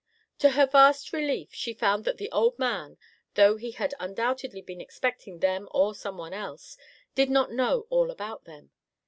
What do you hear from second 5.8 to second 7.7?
someone else, did not